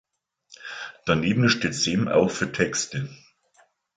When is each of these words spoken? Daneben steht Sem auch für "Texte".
Daneben 1.05 1.47
steht 1.47 1.75
Sem 1.75 2.07
auch 2.07 2.31
für 2.31 2.51
"Texte". 2.51 3.07